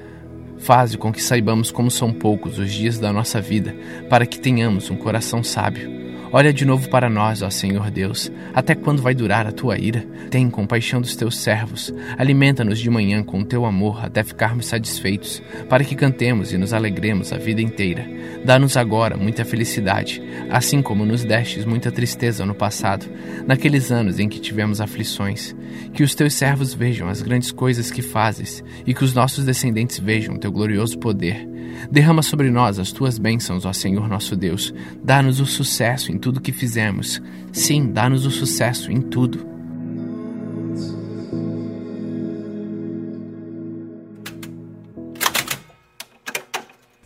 Faze 0.58 0.98
com 0.98 1.12
que 1.12 1.22
saibamos 1.22 1.72
como 1.72 1.92
são 1.92 2.12
poucos 2.12 2.58
os 2.58 2.72
dias 2.72 2.98
da 2.98 3.12
nossa 3.12 3.42
vida, 3.42 3.76
para 4.10 4.26
que 4.26 4.40
tenhamos 4.40 4.90
um 4.90 4.96
coração 4.96 5.44
sábio. 5.44 5.90
Olha 6.32 6.52
de 6.52 6.66
novo 6.66 6.90
para 6.90 7.10
nós, 7.10 7.42
ó 7.42 7.50
Senhor 7.50 7.90
Deus. 7.90 8.32
Até 8.54 8.76
quando 8.76 9.02
vai 9.02 9.14
durar 9.14 9.48
a 9.48 9.52
tua 9.52 9.78
ira? 9.78 10.06
Tem 10.30 10.50
compaixão 10.50 11.00
dos 11.00 11.16
teus 11.16 11.38
servos. 11.38 11.94
Alimenta-nos 12.18 12.80
de 12.80 12.90
manhã 12.90 13.24
com 13.24 13.40
o 13.40 13.46
teu 13.46 13.66
amor 13.66 14.04
até 14.04 14.24
ficarmos 14.24 14.66
satisfeitos, 14.66 15.42
para 15.70 15.84
que 15.84 15.96
cantemos 15.96 16.52
e 16.52 16.58
nos 16.58 16.74
alegremos 16.74 17.32
a 17.32 17.38
vida 17.38 17.62
inteira. 17.62 18.06
Dá-nos 18.44 18.76
agora 18.76 19.16
muita 19.16 19.46
felicidade, 19.46 20.22
assim 20.50 20.82
como 20.82 21.06
nos 21.06 21.24
destes 21.24 21.64
muita 21.64 21.92
tristeza 21.92 22.46
no 22.46 22.56
passado, 22.56 23.06
naqueles 23.48 23.92
anos 23.92 24.20
em 24.20 24.28
que 24.28 24.40
tivemos 24.40 24.82
aflições. 24.82 25.56
Que 25.94 26.04
os 26.04 26.16
teus 26.16 26.34
servos 26.34 26.74
vejam 26.74 27.08
as 27.08 27.22
grandes 27.22 27.52
coisas 27.52 27.92
que 27.92 28.02
fazes 28.02 28.64
e 28.86 28.94
que 28.94 29.04
os 29.04 29.14
nossos 29.14 29.46
descendentes 29.46 30.00
vejam 30.00 30.38
teu 30.38 30.52
glorioso 30.52 30.98
poder. 30.98 31.56
Derrama 31.92 32.22
sobre 32.22 32.50
nós 32.50 32.80
as 32.80 32.92
tuas 32.92 33.18
bênçãos, 33.18 33.66
ó 33.66 33.74
Senhor 33.74 34.08
nosso 34.08 34.36
Deus. 34.36 34.74
Dá-nos 35.04 35.40
o 35.40 35.46
sucesso 35.46 36.12
em 36.12 36.18
tudo 36.26 36.42
que 36.42 36.52
fizemos. 36.52 37.22
Sim, 37.54 37.92
dá-nos 37.92 38.26
o 38.26 38.32
sucesso 38.32 38.92
em 38.92 39.00
tudo. 39.00 39.46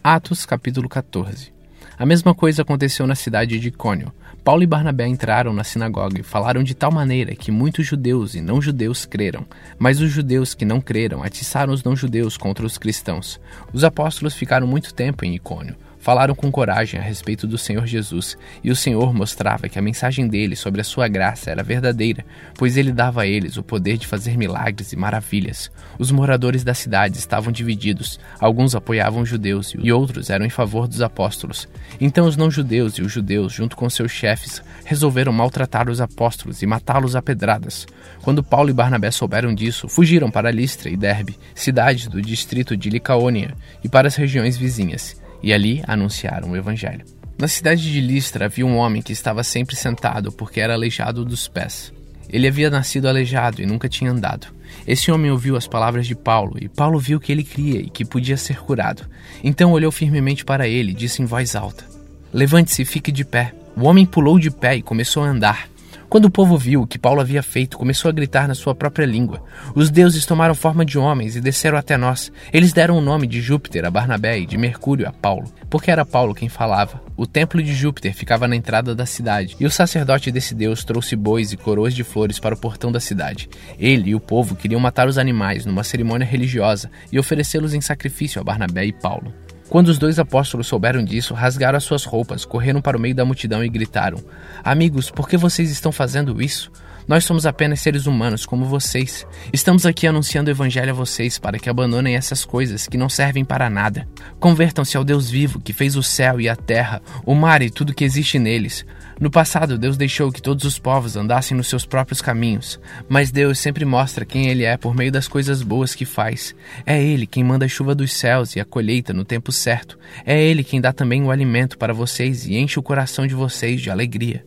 Atos 0.02 0.46
capítulo 0.46 0.88
14 0.88 1.52
A 1.98 2.06
mesma 2.06 2.34
coisa 2.34 2.62
aconteceu 2.62 3.06
na 3.06 3.14
cidade 3.14 3.60
de 3.60 3.68
Icônio. 3.68 4.14
Paulo 4.42 4.64
e 4.64 4.66
Barnabé 4.66 5.06
entraram 5.06 5.52
na 5.52 5.66
sinagoga 5.66 6.22
e 6.22 6.24
falaram 6.24 6.64
de 6.64 6.74
tal 6.74 6.90
maneira 6.90 7.36
que 7.36 7.52
muitos 7.52 7.86
judeus 7.86 8.36
e 8.36 8.40
não-judeus 8.40 9.06
creram. 9.06 9.46
Mas 9.78 10.00
os 10.00 10.10
judeus 10.10 10.54
que 10.54 10.64
não 10.64 10.80
creram 10.80 11.22
atiçaram 11.24 11.74
os 11.74 11.84
não-judeus 11.84 12.38
contra 12.38 12.66
os 12.66 12.78
cristãos. 12.78 13.38
Os 13.74 13.84
apóstolos 13.84 14.34
ficaram 14.34 14.66
muito 14.66 14.94
tempo 14.94 15.26
em 15.26 15.36
Icônio. 15.36 15.76
Falaram 16.00 16.34
com 16.34 16.50
coragem 16.50 16.98
a 16.98 17.04
respeito 17.04 17.46
do 17.46 17.58
Senhor 17.58 17.86
Jesus, 17.86 18.38
e 18.64 18.72
o 18.72 18.76
Senhor 18.76 19.14
mostrava 19.14 19.68
que 19.68 19.78
a 19.78 19.82
mensagem 19.82 20.28
dele 20.28 20.56
sobre 20.56 20.80
a 20.80 20.84
sua 20.84 21.10
graça 21.10 21.52
era 21.52 21.62
verdadeira, 21.62 22.26
pois 22.56 22.78
ele 22.78 22.94
dava 22.94 23.24
a 23.24 23.28
eles 23.28 23.58
o 23.58 23.64
poder 23.64 23.98
de 23.98 24.08
fazer 24.08 24.38
milagres 24.38 24.94
e 24.94 24.96
maravilhas. 24.96 25.70
Os 25.98 26.10
moradores 26.10 26.64
da 26.64 26.74
cidade 26.74 27.18
estavam 27.18 27.52
divididos, 27.52 28.18
alguns 28.40 28.76
apoiavam 28.76 29.24
os 29.24 29.30
judeus 29.30 29.74
e 29.78 29.92
outros 29.92 30.30
eram 30.30 30.46
em 30.46 30.50
favor 30.50 30.88
dos 30.88 31.02
apóstolos. 31.02 31.68
Então 32.00 32.26
os 32.26 32.38
não-judeus 32.38 32.94
e 32.94 33.02
os 33.02 33.12
judeus, 33.12 33.52
junto 33.52 33.76
com 33.76 33.90
seus 33.90 34.12
chefes, 34.12 34.64
resolveram 34.86 35.34
maltratar 35.34 35.90
os 35.90 36.00
apóstolos 36.00 36.62
e 36.62 36.66
matá-los 36.66 37.14
a 37.14 37.22
pedradas. 37.22 37.86
Quando 38.22 38.42
Paulo 38.42 38.70
e 38.70 38.74
Barnabé 38.74 39.12
souberam 39.12 39.54
disso, 39.54 39.90
fugiram 39.90 40.32
para 40.32 40.50
Listra 40.50 40.90
e 40.90 40.96
Derbe, 40.96 41.38
cidades 41.54 42.08
do 42.08 42.22
distrito 42.22 42.78
de 42.78 42.90
Licaônia, 42.90 43.54
e 43.84 43.90
para 43.90 44.08
as 44.08 44.16
regiões 44.16 44.56
vizinhas 44.56 45.20
e 45.42 45.54
ali 45.54 45.82
anunciaram 45.88 46.52
o 46.52 46.58
Evangelho. 46.58 47.06
Na 47.38 47.48
cidade 47.48 47.90
de 47.90 48.02
Listra 48.02 48.46
havia 48.46 48.66
um 48.66 48.76
homem 48.76 49.02
que 49.02 49.14
estava 49.14 49.44
sempre 49.44 49.76
sentado 49.76 50.32
porque 50.32 50.60
era 50.60 50.74
aleijado 50.74 51.24
dos 51.24 51.48
pés. 51.48 51.94
Ele 52.30 52.48
havia 52.48 52.70
nascido 52.70 53.08
aleijado 53.08 53.62
e 53.62 53.66
nunca 53.66 53.88
tinha 53.88 54.12
andado. 54.12 54.48
Esse 54.86 55.12
homem 55.12 55.32
ouviu 55.32 55.56
as 55.56 55.66
palavras 55.66 56.06
de 56.06 56.16
Paulo 56.16 56.58
e 56.60 56.68
Paulo 56.68 57.00
viu 57.00 57.20
que 57.20 57.32
ele 57.32 57.44
cria 57.44 57.80
e 57.80 57.90
que 57.90 58.04
podia 58.04 58.36
ser 58.36 58.60
curado. 58.60 59.04
Então 59.44 59.72
olhou 59.72 59.92
firmemente 59.92 60.44
para 60.44 60.68
ele 60.68 60.92
e 60.92 60.96
disse 60.96 61.22
em 61.22 61.26
voz 61.26 61.56
alta: 61.56 61.86
Levante-se 62.34 62.82
e 62.82 62.86
fique 62.86 63.12
de 63.12 63.24
pé. 63.24 63.54
O 63.76 63.86
homem 63.86 64.06
pulou 64.06 64.38
de 64.38 64.52
pé 64.52 64.76
e 64.76 64.82
começou 64.82 65.24
a 65.24 65.30
andar. 65.30 65.69
Quando 66.10 66.26
o 66.26 66.32
povo 66.32 66.58
viu 66.58 66.82
o 66.82 66.88
que 66.88 66.98
Paulo 66.98 67.22
havia 67.22 67.44
feito, 67.44 67.78
começou 67.78 68.10
a 68.10 68.12
gritar 68.12 68.48
na 68.48 68.56
sua 68.56 68.74
própria 68.74 69.06
língua. 69.06 69.44
Os 69.76 69.92
deuses 69.92 70.26
tomaram 70.26 70.56
forma 70.56 70.84
de 70.84 70.98
homens 70.98 71.36
e 71.36 71.42
desceram 71.42 71.78
até 71.78 71.98
nós. 71.98 72.32
Eles 72.52 72.74
deram 72.74 72.98
o 72.98 73.02
nome 73.02 73.28
de 73.28 73.40
Júpiter 73.40 73.86
a 73.86 73.92
Barnabé 73.92 74.40
e 74.40 74.46
de 74.48 74.58
Mercúrio 74.58 75.08
a 75.08 75.12
Paulo, 75.12 75.54
porque 75.70 75.92
era 75.92 76.04
Paulo 76.04 76.34
quem 76.34 76.50
falava. 76.50 77.00
O 77.16 77.28
templo 77.28 77.62
de 77.62 77.76
Júpiter 77.76 78.12
ficava 78.16 78.48
na 78.48 78.56
entrada 78.56 78.96
da 78.96 79.06
cidade, 79.06 79.56
e 79.60 79.68
o 79.68 79.72
sacerdote 79.72 80.32
desse 80.32 80.56
deus 80.56 80.84
trouxe 80.84 81.16
bois 81.16 81.52
e 81.52 81.58
coroas 81.58 81.94
de 81.94 82.04
flores 82.04 82.40
para 82.40 82.56
o 82.56 82.60
portão 82.60 82.92
da 82.92 83.00
cidade. 83.00 83.48
Ele 83.78 84.10
e 84.10 84.16
o 84.16 84.20
povo 84.20 84.56
queriam 84.56 84.82
matar 84.82 85.08
os 85.08 85.20
animais 85.20 85.64
numa 85.64 85.84
cerimônia 85.84 86.26
religiosa 86.26 86.90
e 87.12 87.20
oferecê-los 87.20 87.76
em 87.76 87.82
sacrifício 87.82 88.42
a 88.42 88.44
Barnabé 88.44 88.84
e 88.84 88.92
Paulo. 88.92 89.32
Quando 89.70 89.90
os 89.90 90.00
dois 90.00 90.18
apóstolos 90.18 90.66
souberam 90.66 91.04
disso, 91.04 91.36
rasgaram 91.36 91.78
as 91.78 91.84
suas 91.84 92.04
roupas, 92.04 92.44
correram 92.44 92.82
para 92.82 92.98
o 92.98 93.00
meio 93.00 93.14
da 93.14 93.24
multidão 93.24 93.64
e 93.64 93.70
gritaram: 93.70 94.18
Amigos, 94.64 95.12
por 95.12 95.30
que 95.30 95.38
vocês 95.38 95.70
estão 95.70 95.92
fazendo 95.92 96.42
isso? 96.42 96.72
Nós 97.08 97.24
somos 97.24 97.46
apenas 97.46 97.80
seres 97.80 98.06
humanos 98.06 98.46
como 98.46 98.66
vocês. 98.66 99.26
Estamos 99.54 99.86
aqui 99.86 100.06
anunciando 100.06 100.50
o 100.50 100.54
evangelho 100.54 100.92
a 100.92 100.94
vocês 100.94 101.40
para 101.40 101.58
que 101.58 101.70
abandonem 101.70 102.16
essas 102.16 102.46
coisas 102.46 102.88
que 102.88 102.98
não 102.98 103.10
servem 103.10 103.46
para 103.46 103.70
nada. 103.70 104.08
Convertam-se 104.40 104.96
ao 104.98 105.04
Deus 105.04 105.30
vivo 105.30 105.60
que 105.60 105.74
fez 105.74 105.96
o 105.96 106.04
céu 106.04 106.40
e 106.40 106.48
a 106.48 106.56
terra, 106.56 107.02
o 107.26 107.34
mar 107.34 107.62
e 107.62 107.70
tudo 107.70 107.96
que 107.96 108.04
existe 108.04 108.38
neles. 108.38 108.86
No 109.20 109.30
passado, 109.30 109.78
Deus 109.78 109.98
deixou 109.98 110.32
que 110.32 110.42
todos 110.42 110.64
os 110.64 110.80
povos 110.80 111.18
andassem 111.18 111.56
nos 111.56 111.68
seus 111.68 111.86
próprios 111.86 112.22
caminhos, 112.22 112.80
mas 113.10 113.32
Deus 113.32 113.60
sempre 113.60 113.84
mostra 113.84 114.24
quem 114.24 114.48
Ele 114.48 114.64
é 114.64 114.78
por 114.78 114.96
meio 114.96 115.12
das 115.12 115.28
coisas 115.28 115.62
boas 115.62 115.94
que 115.94 116.06
faz. 116.06 116.56
É 116.86 117.04
Ele 117.04 117.28
quem 117.28 117.44
manda 117.44 117.66
a 117.66 117.70
chuva 117.70 117.94
dos 117.94 118.14
céus 118.14 118.56
e 118.56 118.62
a 118.62 118.66
colheita 118.66 119.12
no 119.12 119.26
tempo 119.26 119.52
certo. 119.52 120.00
É 120.26 120.42
Ele 120.42 120.64
quem 120.64 120.80
dá 120.80 120.94
também 120.94 121.22
o 121.22 121.32
alimento 121.32 121.78
para 121.78 121.94
vocês 121.94 122.46
e 122.46 122.56
enche 122.56 122.80
o 122.80 122.84
coração 122.84 123.28
de 123.28 123.36
vocês 123.36 123.82
de 123.82 123.90
alegria. 123.90 124.46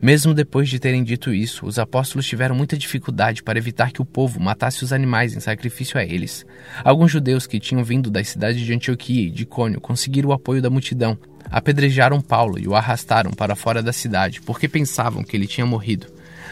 Mesmo 0.00 0.34
depois 0.34 0.68
de 0.68 0.78
terem 0.78 1.04
dito 1.04 1.32
isso, 1.32 1.66
os 1.66 1.78
apóstolos 1.78 2.26
tiveram 2.26 2.54
muita 2.54 2.76
dificuldade 2.76 3.42
para 3.42 3.58
evitar 3.58 3.92
que 3.92 4.02
o 4.02 4.04
povo 4.04 4.40
matasse 4.40 4.82
os 4.82 4.92
animais 4.92 5.34
em 5.34 5.40
sacrifício 5.40 5.98
a 5.98 6.04
eles. 6.04 6.44
Alguns 6.82 7.10
judeus 7.10 7.46
que 7.46 7.60
tinham 7.60 7.84
vindo 7.84 8.10
das 8.10 8.28
cidades 8.28 8.60
de 8.60 8.72
Antioquia 8.72 9.26
e 9.26 9.30
de 9.30 9.46
Cônio 9.46 9.80
conseguiram 9.80 10.30
o 10.30 10.32
apoio 10.32 10.62
da 10.62 10.70
multidão, 10.70 11.18
apedrejaram 11.50 12.20
Paulo 12.20 12.58
e 12.58 12.66
o 12.66 12.74
arrastaram 12.74 13.30
para 13.30 13.54
fora 13.54 13.82
da 13.82 13.92
cidade, 13.92 14.40
porque 14.40 14.68
pensavam 14.68 15.22
que 15.22 15.36
ele 15.36 15.46
tinha 15.46 15.66
morrido. 15.66 16.06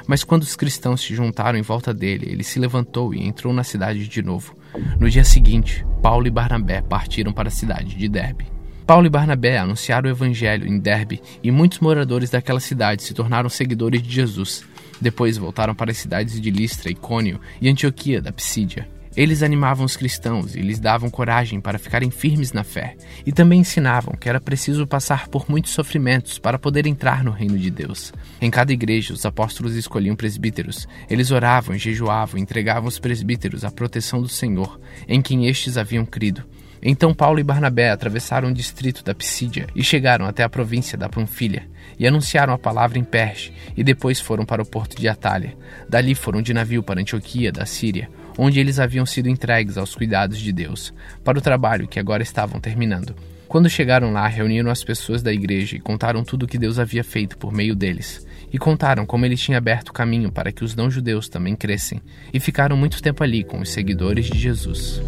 Mas 0.07 0.25
quando 0.25 0.43
os 0.43 0.57
cristãos 0.57 1.03
se 1.03 1.15
juntaram 1.15 1.59
em 1.59 1.63
volta 1.63 1.93
dele, 1.93 2.27
ele 2.31 2.45
se 2.45 2.59
levantou 2.59 3.15
e 3.15 3.27
entrou 3.27 3.53
na 3.53 3.65
cidade 3.65 4.07
de 4.07 4.23
novo. 4.23 4.57
No 4.99 5.11
dia 5.11 5.25
seguinte, 5.25 5.85
Paulo 6.03 6.27
e 6.27 6.31
Barnabé 6.31 6.83
partiram 6.83 7.33
para 7.33 7.49
a 7.49 7.53
cidade 7.53 7.95
de 7.97 8.09
Derbe. 8.09 8.60
Paulo 8.91 9.07
e 9.07 9.09
Barnabé 9.09 9.57
anunciaram 9.57 10.09
o 10.09 10.13
evangelho 10.13 10.67
em 10.67 10.77
Derbe 10.77 11.23
e 11.45 11.53
muitos 11.53 11.79
moradores 11.79 12.29
daquela 12.29 12.59
cidade 12.59 13.05
se 13.05 13.15
tornaram 13.15 13.49
seguidores 13.49 14.03
de 14.03 14.11
Jesus. 14.13 14.65
Depois 15.01 15.39
voltaram 15.39 15.77
para 15.77 15.93
as 15.93 15.97
cidades 15.99 16.41
de 16.41 16.51
Listra, 16.51 16.91
Icônio 16.91 17.41
e 17.61 17.69
Antioquia 17.69 18.21
da 18.21 18.33
Psídia. 18.33 18.89
Eles 19.17 19.45
animavam 19.45 19.87
os 19.87 19.97
cristãos 19.97 20.57
e 20.57 20.61
lhes 20.61 20.81
davam 20.81 21.09
coragem 21.09 21.61
para 21.61 21.79
ficarem 21.79 22.11
firmes 22.11 22.53
na 22.53 22.65
fé, 22.65 22.97
e 23.25 23.31
também 23.31 23.61
ensinavam 23.61 24.17
que 24.17 24.29
era 24.29 24.41
preciso 24.41 24.85
passar 24.89 25.29
por 25.29 25.49
muitos 25.49 25.71
sofrimentos 25.71 26.41
para 26.41 26.59
poder 26.59 26.85
entrar 26.85 27.23
no 27.23 27.31
reino 27.31 27.57
de 27.57 27.71
Deus. 27.71 28.13
Em 28.41 28.51
cada 28.51 28.73
igreja, 28.73 29.15
os 29.15 29.25
apóstolos 29.25 29.77
escolhiam 29.77 30.17
presbíteros. 30.17 30.89
Eles 31.09 31.31
oravam, 31.31 31.79
jejuavam 31.79 32.41
entregavam 32.41 32.89
os 32.89 32.99
presbíteros 32.99 33.65
à 33.65 33.71
proteção 33.71 34.21
do 34.21 34.29
Senhor, 34.29 34.81
em 35.07 35.23
quem 35.23 35.47
estes 35.47 35.77
haviam 35.77 36.05
crido. 36.05 36.43
Então 36.83 37.13
Paulo 37.13 37.39
e 37.39 37.45
Barnabé 37.45 37.91
atravessaram 37.91 38.49
o 38.49 38.55
distrito 38.55 39.05
da 39.05 39.15
Psídia 39.15 39.67
e 39.75 39.83
chegaram 39.83 40.25
até 40.25 40.43
a 40.43 40.49
província 40.49 40.97
da 40.97 41.09
Panfilha, 41.09 41.69
e 41.99 42.07
anunciaram 42.07 42.55
a 42.55 42.59
palavra 42.59 42.99
em 42.99 43.05
Perge, 43.05 43.53
e 43.77 43.85
depois 43.85 44.19
foram 44.19 44.47
para 44.47 44.63
o 44.63 44.67
porto 44.67 44.97
de 44.97 45.09
Atalha. 45.09 45.55
Dali 45.89 46.15
foram 46.15 46.41
de 46.41 46.55
navio 46.55 46.83
para 46.83 47.01
Antioquia, 47.01 47.53
da 47.53 47.67
Síria, 47.67 48.09
onde 48.39 48.59
eles 48.59 48.79
haviam 48.79 49.05
sido 49.05 49.29
entregues 49.29 49.77
aos 49.77 49.95
cuidados 49.95 50.39
de 50.39 50.53
Deus, 50.53 50.95
para 51.23 51.39
o 51.39 51.43
trabalho 51.43 51.87
que 51.87 52.01
agora 52.01 52.23
estavam 52.23 52.59
terminando. 52.59 53.15
Quando 53.47 53.69
chegaram 53.69 54.13
lá, 54.13 54.27
reuniram 54.29 54.71
as 54.71 54.85
pessoas 54.85 55.23
da 55.23 55.33
igreja 55.33 55.77
e 55.77 55.81
contaram 55.81 56.23
tudo 56.23 56.45
o 56.45 56.47
que 56.47 56.57
Deus 56.57 56.79
havia 56.79 57.03
feito 57.03 57.37
por 57.37 57.53
meio 57.53 57.75
deles. 57.75 58.25
E 58.53 58.59
contaram 58.59 59.05
como 59.05 59.27
ele 59.27 59.37
tinha 59.37 59.59
aberto 59.59 59.93
caminho 59.93 60.31
para 60.31 60.53
que 60.53 60.65
os 60.65 60.77
não-judeus 60.77 61.29
também 61.29 61.57
crescem, 61.57 62.01
e 62.33 62.41
ficaram 62.41 62.77
muito 62.77 63.03
tempo 63.03 63.23
ali 63.23 63.45
com 63.45 63.61
os 63.61 63.71
seguidores 63.71 64.27
de 64.27 64.39
Jesus. 64.39 65.03